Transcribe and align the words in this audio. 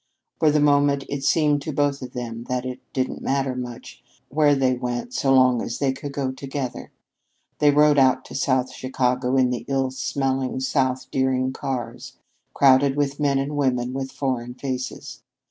For 0.39 0.49
the 0.49 0.59
moment 0.59 1.05
it 1.09 1.23
seemed 1.23 1.61
to 1.61 1.71
both 1.71 2.01
of 2.01 2.13
them 2.13 2.45
that 2.45 2.65
it 2.65 2.79
didn't 2.91 3.21
matter 3.21 3.55
much 3.55 4.01
where 4.29 4.55
they 4.55 4.73
went 4.73 5.13
so 5.13 5.31
long 5.31 5.61
as 5.61 5.77
they 5.77 5.93
could 5.93 6.11
go 6.11 6.31
together. 6.31 6.91
They 7.59 7.69
rode 7.69 7.99
out 7.99 8.25
to 8.25 8.33
South 8.33 8.73
Chicago 8.73 9.37
on 9.37 9.51
the 9.51 9.63
ill 9.67 9.91
smelling 9.91 10.59
South 10.59 11.05
Deering 11.11 11.53
cars, 11.53 12.17
crowded 12.55 12.95
with 12.95 13.19
men 13.19 13.37
and 13.37 13.55
women 13.55 13.93
with 13.93 14.11
foreign 14.11 14.55
faces. 14.55 15.21